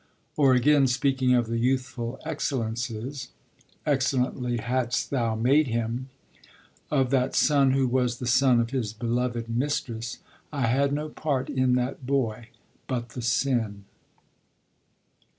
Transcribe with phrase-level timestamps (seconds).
[0.35, 3.29] Or, again, speaking of the youthful excellences
[3.85, 6.09] ('excellently hadst Thou made him')
[6.89, 10.17] of that son who was the son of his beloved mistress:
[10.51, 12.49] 'I had no part in that boy,
[12.87, 13.85] but the sin.'